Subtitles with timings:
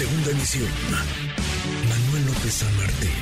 [0.00, 0.70] Segunda emisión.
[1.84, 3.12] Manuel López San Martín,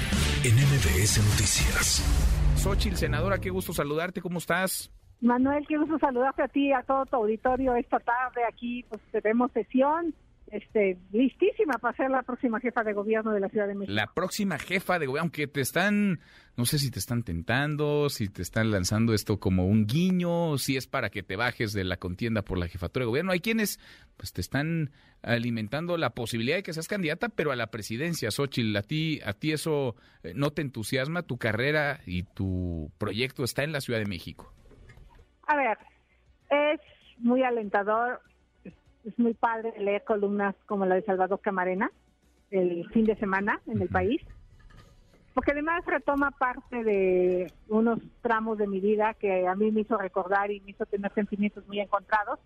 [0.47, 2.07] en MBS Noticias.
[2.55, 4.89] Xochil, senadora, qué gusto saludarte, ¿cómo estás?
[5.21, 9.51] Manuel, qué gusto saludarte a ti, a todo tu auditorio esta tarde aquí, pues tenemos
[9.51, 10.15] sesión
[10.53, 13.93] este, listísima para ser la próxima jefa de gobierno de la Ciudad de México.
[13.93, 16.21] La próxima jefa de gobierno, aunque te están,
[16.57, 20.77] no sé si te están tentando, si te están lanzando esto como un guiño, si
[20.77, 23.33] es para que te bajes de la contienda por la jefatura de gobierno.
[23.33, 23.81] Hay quienes
[24.17, 24.91] pues te están
[25.23, 29.33] alimentando la posibilidad de que seas candidata, pero a la presidencia, Xochitl, a ti, a
[29.33, 34.01] ti eso eh, no te entusiasma, tu carrera y tu proyecto está en la Ciudad
[34.01, 34.53] de México.
[35.47, 35.79] A ver,
[36.51, 36.81] es
[37.19, 38.21] muy alentador
[39.05, 41.91] es muy padre leer columnas como la de Salvador Camarena
[42.51, 44.23] el fin de semana en el país,
[45.35, 49.97] porque además retoma parte de unos tramos de mi vida que a mí me hizo
[49.97, 52.39] recordar y me hizo tener sentimientos muy encontrados.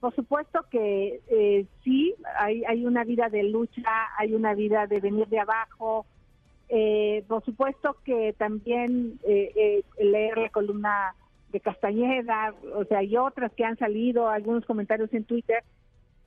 [0.00, 3.82] Por supuesto que eh, sí, hay, hay una vida de lucha,
[4.16, 6.06] hay una vida de venir de abajo.
[6.68, 11.14] Eh, por supuesto que también eh, leer la columna
[11.50, 15.62] de Castañeda, o sea, hay otras que han salido, algunos comentarios en Twitter,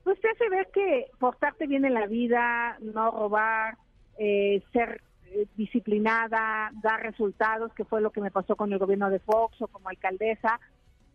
[0.06, 3.76] pues te hace ver que portarte bien en la vida, no robar,
[4.20, 9.10] eh, ser eh, disciplinada, dar resultados, que fue lo que me pasó con el gobierno
[9.10, 10.60] de Fox o como alcaldesa,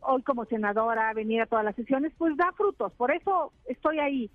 [0.00, 4.28] hoy como senadora, venir a todas las sesiones, pues da frutos, por eso estoy ahí.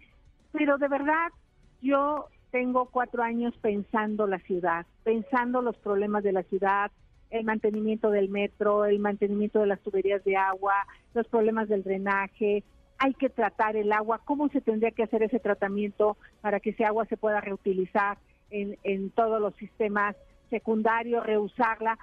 [0.54, 1.34] Pero de verdad,
[1.82, 6.94] yo tengo cuatro años pensando la ciudad, pensando los problemas de la ciudad,
[7.30, 10.76] el mantenimiento del metro, el mantenimiento de las tuberías de agua,
[11.14, 12.64] los problemas del drenaje,
[12.98, 16.86] hay que tratar el agua, cómo se tendría que hacer ese tratamiento para que ese
[16.86, 18.18] agua se pueda reutilizar
[18.52, 20.16] en, en todos los sistemas
[20.50, 21.98] secundarios, reusarla.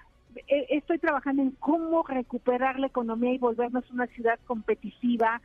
[0.49, 5.41] E, estoy trabajando en cómo recuperar la economía y volvernos una ciudad competitiva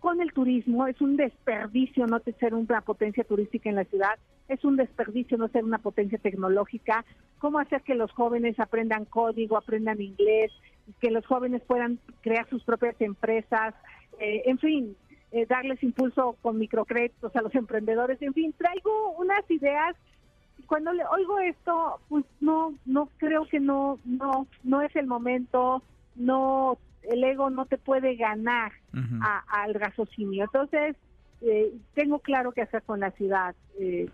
[0.00, 0.86] con el turismo.
[0.86, 5.48] Es un desperdicio no ser una potencia turística en la ciudad, es un desperdicio no
[5.48, 7.04] ser una potencia tecnológica.
[7.38, 10.52] Cómo hacer que los jóvenes aprendan código, aprendan inglés,
[11.00, 13.74] que los jóvenes puedan crear sus propias empresas,
[14.18, 14.96] eh, en fin,
[15.32, 19.96] eh, darles impulso con microcréditos a los emprendedores, en fin, traigo unas ideas.
[20.66, 25.82] Cuando le oigo esto, pues no, no creo que no, no, no es el momento,
[26.14, 28.72] no, el ego no te puede ganar
[29.48, 30.44] al raciocinio.
[30.44, 30.96] Entonces,
[31.42, 33.54] eh, tengo claro qué hacer con la ciudad.
[33.78, 34.08] Eh,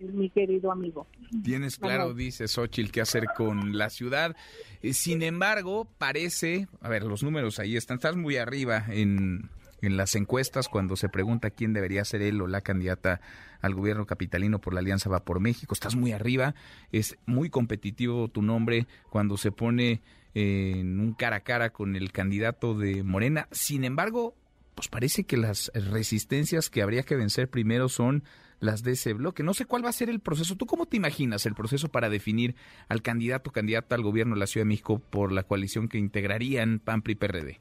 [0.00, 1.06] mi querido amigo.
[1.42, 4.36] Tienes claro, dice Xochitl, qué hacer con la ciudad.
[4.82, 9.50] Eh, sin embargo, parece, a ver, los números ahí están, estás muy arriba en,
[9.82, 13.20] en las encuestas cuando se pregunta quién debería ser él o la candidata
[13.60, 15.74] al gobierno capitalino por la Alianza Va por México.
[15.74, 16.54] Estás muy arriba,
[16.92, 20.00] es muy competitivo tu nombre cuando se pone
[20.34, 23.48] en un cara a cara con el candidato de Morena.
[23.50, 24.34] Sin embargo,
[24.80, 28.22] pues parece que las resistencias que habría que vencer primero son
[28.60, 29.42] las de ese bloque.
[29.42, 30.56] No sé cuál va a ser el proceso.
[30.56, 32.54] ¿Tú cómo te imaginas el proceso para definir
[32.88, 35.98] al candidato o candidata al gobierno de la Ciudad de México por la coalición que
[35.98, 37.60] integrarían PAN, PRI, PRD?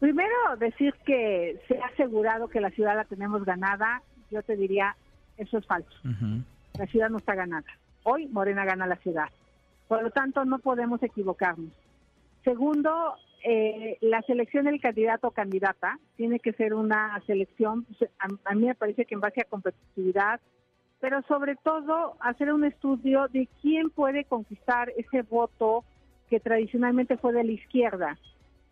[0.00, 4.00] Primero, decir que se ha asegurado que la ciudad la tenemos ganada.
[4.30, 4.96] Yo te diría,
[5.36, 5.94] eso es falso.
[6.78, 7.66] La ciudad no está ganada.
[8.04, 9.28] Hoy Morena gana la ciudad.
[9.88, 11.72] Por lo tanto, no podemos equivocarnos.
[12.44, 13.14] Segundo,
[13.46, 18.64] eh, la selección del candidato o candidata tiene que ser una selección, pues, a, mí
[18.64, 20.40] me parece que en base a competitividad,
[20.98, 25.84] pero sobre todo hacer un estudio de quién puede conquistar ese voto
[26.30, 28.18] que tradicionalmente fue de la izquierda.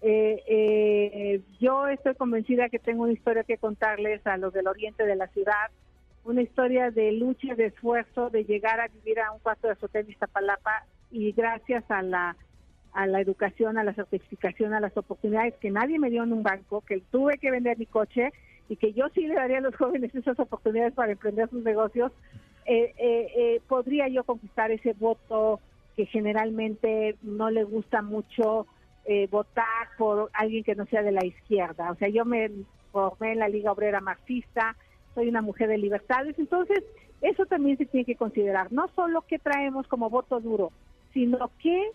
[0.00, 5.04] Eh, eh, yo estoy convencida que tengo una historia que contarles a los del oriente
[5.04, 5.71] de la ciudad,
[6.25, 10.06] una historia de lucha, de esfuerzo, de llegar a vivir a un cuarto de hotel
[10.06, 12.37] en Iztapalapa y gracias a la
[12.92, 16.42] a la educación, a la certificación, a las oportunidades que nadie me dio en un
[16.42, 18.32] banco, que tuve que vender mi coche
[18.69, 22.12] y que yo sí le daría a los jóvenes esas oportunidades para emprender sus negocios,
[22.66, 25.60] eh, eh, eh, podría yo conquistar ese voto
[25.97, 28.66] que generalmente no le gusta mucho
[29.30, 31.91] votar por alguien que no sea de la izquierda.
[31.91, 32.53] O sea, yo me
[32.92, 34.76] formé en la Liga Obrera Marxista,
[35.14, 36.84] soy una mujer de libertades, entonces
[37.21, 40.71] eso también se tiene que considerar, no solo que traemos como voto duro,
[41.12, 41.91] sino que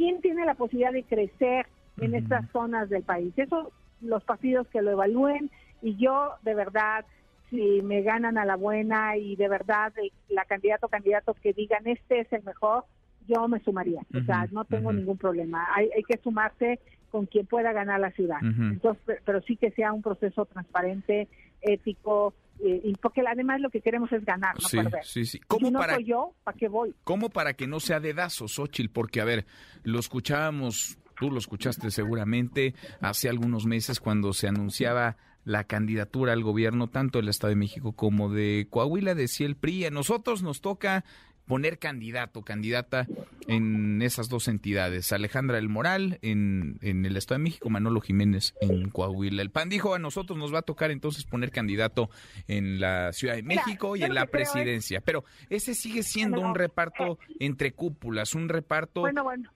[0.00, 1.66] quién tiene la posibilidad de crecer
[1.98, 3.34] en estas zonas del país.
[3.36, 3.70] Eso
[4.00, 5.50] los partidos que lo evalúen
[5.82, 7.04] y yo de verdad
[7.50, 9.92] si me ganan a la buena y de verdad
[10.30, 12.84] la candidato o candidato que digan este es el mejor,
[13.28, 14.00] yo me sumaría.
[14.14, 15.68] o sea, no tengo ningún problema.
[15.74, 16.80] Hay, hay que sumarse
[17.10, 18.38] con quien pueda ganar la ciudad.
[18.42, 21.28] Entonces, pero sí que sea un proceso transparente,
[21.60, 25.04] ético, eh, y porque además lo que queremos es ganar, no perder.
[25.04, 25.40] Sí, sí.
[25.46, 26.94] ¿Cómo para, soy yo, ¿para qué voy?
[27.04, 28.90] ¿Cómo para que no sea dedazo, Xochitl?
[28.90, 29.46] Porque, a ver,
[29.82, 36.42] lo escuchábamos, tú lo escuchaste seguramente hace algunos meses cuando se anunciaba la candidatura al
[36.42, 39.86] gobierno tanto del Estado de México como de Coahuila, decía el PRI.
[39.86, 41.04] A nosotros nos toca
[41.50, 43.08] poner candidato, candidata
[43.48, 45.10] en esas dos entidades.
[45.10, 49.42] Alejandra El Moral en, en el Estado de México, Manolo Jiménez en Coahuila.
[49.42, 52.08] El PAN dijo a nosotros nos va a tocar entonces poner candidato
[52.46, 55.00] en la Ciudad de México y en la presidencia.
[55.00, 59.02] Pero ese sigue siendo un reparto entre cúpulas, un reparto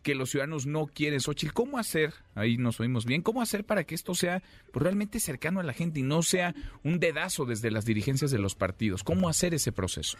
[0.02, 1.20] que los ciudadanos no quieren.
[1.20, 2.12] Xochitl, ¿cómo hacer?
[2.35, 3.23] Ahí nos oímos bien.
[3.23, 4.43] ¿Cómo hacer para que esto sea
[4.73, 8.41] pues, realmente cercano a la gente y no sea un dedazo desde las dirigencias de
[8.41, 9.05] los partidos?
[9.05, 10.19] ¿Cómo hacer ese proceso?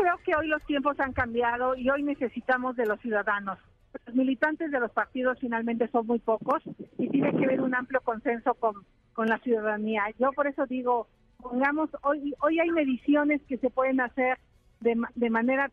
[0.00, 3.58] Creo que hoy los tiempos han cambiado y hoy necesitamos de los ciudadanos.
[4.06, 6.62] Los militantes de los partidos finalmente son muy pocos
[6.96, 8.76] y tiene que haber un amplio consenso con,
[9.12, 10.04] con la ciudadanía.
[10.18, 11.06] Yo por eso digo,
[11.36, 14.38] pongamos, hoy, hoy hay mediciones que se pueden hacer
[14.80, 15.70] de, de manera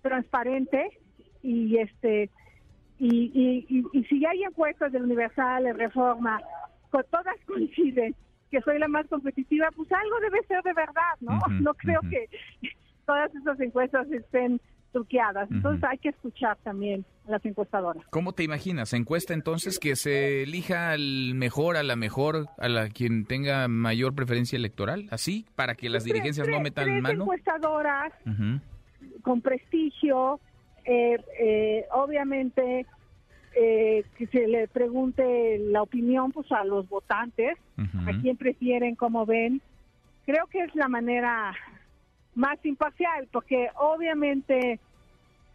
[0.00, 0.98] transparente
[1.42, 2.30] y este
[2.98, 6.40] y, y, y, si hay encuestas del Universal, de Reforma,
[6.90, 8.14] todas coinciden
[8.50, 11.38] que soy la más competitiva, pues algo debe ser de verdad, ¿no?
[11.60, 12.26] no creo que
[13.06, 14.60] todas esas encuestas estén
[14.92, 15.50] truqueadas.
[15.50, 18.02] Entonces hay que escuchar también a las encuestadoras.
[18.10, 18.92] ¿Cómo te imaginas?
[18.94, 24.14] ¿Encuesta entonces que se elija al mejor, a la mejor, a la quien tenga mayor
[24.14, 25.06] preferencia electoral?
[25.10, 25.46] ¿Así?
[25.54, 27.24] ¿Para que las dirigencias no metan tres mano?
[27.24, 28.12] encuestadoras
[29.22, 30.40] con prestigio,
[30.84, 32.86] eh, eh, obviamente
[33.54, 39.26] eh, que se le pregunte la opinión pues a los votantes, a quién prefieren, cómo
[39.26, 39.60] ven.
[40.24, 41.54] Creo que es la manera
[42.36, 44.78] más imparcial, porque obviamente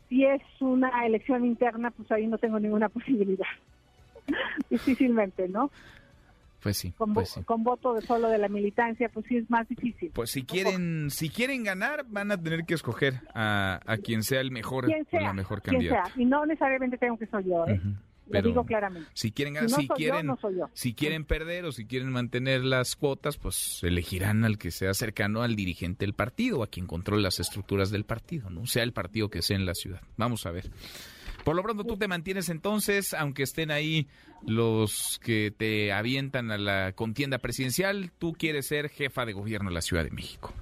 [0.09, 3.47] si es una elección interna, pues ahí no tengo ninguna posibilidad.
[4.69, 5.71] Difícilmente, ¿no?
[6.61, 7.43] Pues sí, con, pues sí.
[7.43, 10.11] con voto de solo de la militancia, pues sí es más difícil.
[10.13, 14.41] Pues si quieren, si quieren ganar, van a tener que escoger a, a quien sea
[14.41, 16.11] el mejor o la mejor candidata.
[16.15, 17.81] Y no necesariamente tengo que ser yo, ¿eh?
[18.31, 19.09] Digo claramente.
[19.13, 20.35] Si quieren si, quieren,
[20.73, 25.41] si quieren perder o si quieren mantener las cuotas, pues elegirán al que sea cercano
[25.41, 29.29] al dirigente del partido, a quien controle las estructuras del partido, no sea el partido
[29.29, 30.01] que sea en la ciudad.
[30.17, 30.69] Vamos a ver.
[31.43, 34.07] Por lo pronto tú te mantienes entonces, aunque estén ahí
[34.45, 39.73] los que te avientan a la contienda presidencial, tú quieres ser jefa de gobierno de
[39.73, 40.53] la Ciudad de México.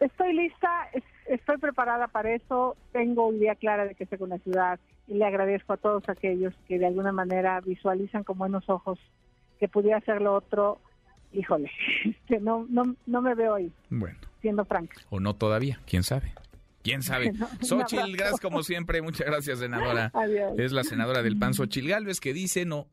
[0.00, 0.88] Estoy lista,
[1.30, 5.24] estoy preparada para eso, tengo idea clara de que estoy con la ciudad y le
[5.24, 8.98] agradezco a todos aquellos que de alguna manera visualizan con buenos ojos
[9.58, 10.80] que pudiera ser lo otro.
[11.32, 11.70] Híjole,
[12.26, 13.72] que no, no, no me veo ahí.
[13.88, 14.18] Bueno.
[14.40, 14.96] Siendo franca.
[15.10, 16.32] O no todavía, quién sabe.
[16.82, 17.32] ¿Quién sabe?
[17.62, 20.12] Xochil Gras, como siempre, muchas gracias, senadora.
[20.58, 22.88] Es la senadora del PAN, Xochil Gálvez, que dice, no,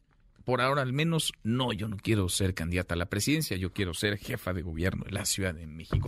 [0.45, 3.93] por ahora al menos, no, yo no quiero ser candidata a la presidencia, yo quiero
[3.93, 6.07] ser jefa de gobierno de la Ciudad de México.